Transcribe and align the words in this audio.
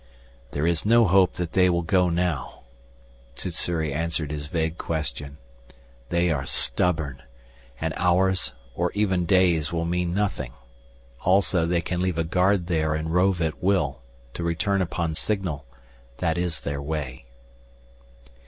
"There 0.49 0.65
is 0.65 0.83
no 0.83 1.05
hope 1.05 1.35
that 1.35 1.53
they 1.53 1.69
will 1.69 1.83
go 1.83 2.09
now," 2.09 2.61
Sssuri 3.35 3.93
answered 3.93 4.31
his 4.31 4.47
vague 4.47 4.79
question. 4.79 5.37
"They 6.09 6.31
are 6.31 6.43
stubborn. 6.43 7.21
And 7.79 7.93
hours 7.95 8.53
or 8.73 8.91
even 8.93 9.27
days 9.27 9.71
will 9.71 9.85
mean 9.85 10.11
nothing. 10.15 10.53
Also 11.23 11.67
they 11.67 11.81
can 11.81 12.01
leave 12.01 12.17
a 12.17 12.23
guard 12.23 12.65
there 12.65 12.95
and 12.95 13.13
rove 13.13 13.43
at 13.43 13.61
will, 13.61 13.99
to 14.33 14.43
return 14.43 14.81
upon 14.81 15.13
signal. 15.13 15.65
That 16.17 16.35
is 16.35 16.61
their 16.61 16.81
way." 16.81 17.27